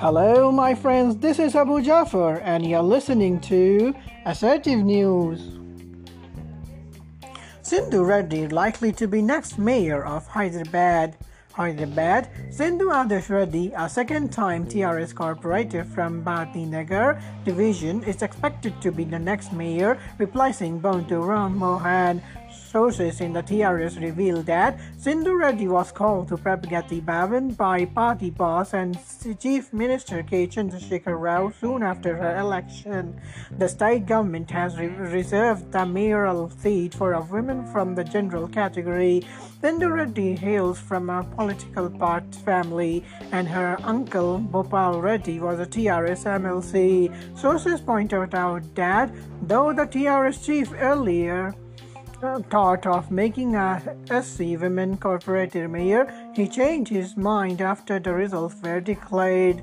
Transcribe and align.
Hello, 0.00 0.52
my 0.52 0.76
friends. 0.76 1.16
This 1.16 1.40
is 1.40 1.56
Abu 1.56 1.82
Jafar, 1.82 2.40
and 2.44 2.64
you're 2.64 2.80
listening 2.80 3.40
to 3.40 3.92
Assertive 4.26 4.78
News. 4.78 5.58
Sindhu 7.62 8.04
Reddy 8.04 8.46
likely 8.46 8.92
to 8.92 9.08
be 9.08 9.20
next 9.20 9.58
mayor 9.58 10.04
of 10.04 10.24
Hyderabad. 10.28 11.16
Hyderabad, 11.58 12.30
Sindhu 12.54 12.86
Adarsh 12.94 13.30
Reddy, 13.30 13.72
a 13.76 13.88
second-time 13.88 14.64
TRS 14.64 15.12
corporator 15.12 15.84
from 15.84 16.22
Bharati 16.22 16.64
Nagar 16.64 17.20
division, 17.44 18.04
is 18.04 18.22
expected 18.22 18.80
to 18.80 18.92
be 18.92 19.02
the 19.02 19.18
next 19.18 19.52
mayor, 19.52 19.98
replacing 20.18 20.80
Bontu 20.80 21.18
Ram 21.18 21.58
Mohan, 21.58 22.22
Sources 22.68 23.22
in 23.22 23.32
the 23.32 23.42
TRS 23.42 24.00
revealed 24.00 24.44
that 24.46 24.78
Sindhu 24.98 25.34
Reddy 25.36 25.68
was 25.68 25.90
called 25.90 26.28
to 26.28 26.36
Pragathi 26.36 27.00
Bhavan 27.00 27.56
by 27.56 27.86
party 27.86 28.28
boss 28.28 28.74
and 28.74 28.98
Chief 29.38 29.72
Minister 29.72 30.22
K. 30.22 30.46
Chandrasekhar 30.46 31.18
Rao 31.18 31.50
soon 31.60 31.82
after 31.82 32.16
her 32.16 32.36
election. 32.36 33.18
The 33.56 33.68
state 33.68 34.04
government 34.04 34.50
has 34.50 34.76
re- 34.76 34.88
reserved 34.88 35.72
the 35.72 35.86
mayoral 35.86 36.50
seat 36.50 36.94
for 36.94 37.14
a 37.14 37.22
woman 37.22 37.66
from 37.72 37.94
the 37.94 38.04
general 38.04 38.48
category. 38.48 39.22
Sindhu 39.62 39.88
Reddy 39.88 40.36
hails 40.36 40.78
from 40.78 41.08
a 41.08 41.24
political 41.48 41.88
part 41.88 42.34
family, 42.44 43.02
and 43.32 43.48
her 43.48 43.78
uncle 43.82 44.38
Bhopal 44.38 45.00
Reddy 45.00 45.40
was 45.40 45.58
a 45.58 45.64
TRS 45.64 46.24
MLC. 46.26 47.08
Sources 47.38 47.80
point 47.80 48.12
out 48.12 48.74
that 48.74 49.10
though 49.42 49.72
the 49.72 49.86
TRS 49.86 50.44
chief 50.44 50.70
earlier 50.78 51.54
uh, 52.22 52.40
thought 52.50 52.86
of 52.86 53.10
making 53.10 53.54
a 53.54 53.80
SC 54.08 54.60
women 54.60 54.98
corporator 54.98 55.70
mayor, 55.70 56.04
he 56.34 56.46
changed 56.46 56.90
his 56.90 57.16
mind 57.16 57.62
after 57.62 57.98
the 57.98 58.12
results 58.12 58.56
were 58.62 58.80
declared. 58.80 59.62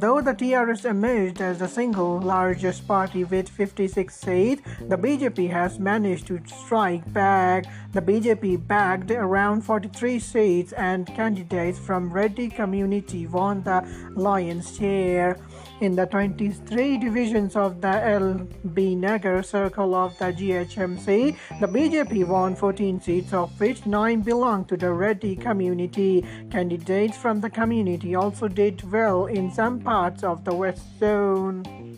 Though 0.00 0.20
the 0.20 0.34
TRS 0.34 0.84
emerged 0.90 1.40
as 1.40 1.60
the 1.60 1.68
single 1.68 2.18
largest 2.18 2.88
party 2.88 3.22
with 3.22 3.48
56 3.48 4.12
seats, 4.12 4.62
the 4.80 4.98
BJP 4.98 5.48
has 5.50 5.78
managed 5.78 6.26
to 6.26 6.40
strike 6.46 7.10
back. 7.12 7.66
The 7.92 8.02
BJP 8.02 8.66
bagged 8.66 9.12
around 9.12 9.60
43 9.62 10.18
seats, 10.18 10.72
and 10.72 11.06
candidates 11.06 11.78
from 11.78 12.12
Reddy 12.12 12.48
community 12.48 13.28
won 13.28 13.62
the 13.62 13.86
lion's 14.16 14.76
share. 14.76 15.38
In 15.80 15.94
the 15.94 16.06
23 16.06 16.98
divisions 16.98 17.54
of 17.54 17.80
the 17.80 17.88
LB 17.88 18.96
Nagar 18.96 19.42
circle 19.44 19.94
of 19.94 20.16
the 20.18 20.32
GHMC, 20.32 21.36
the 21.60 21.68
BJP 21.68 22.26
won 22.26 22.56
14 22.56 23.00
seats, 23.00 23.32
of 23.32 23.60
which 23.60 23.86
9 23.86 24.22
belong 24.22 24.64
to 24.64 24.76
the 24.76 24.92
Reddy 24.92 25.36
community. 25.36 26.24
Candidates 26.50 27.16
from 27.16 27.40
the 27.40 27.50
community 27.50 28.14
also 28.16 28.48
did 28.48 28.90
well 28.90 29.26
in 29.26 29.52
some 29.52 29.83
parts 29.84 30.24
of 30.24 30.44
the 30.44 30.54
West 30.54 30.82
Zone. 30.98 31.93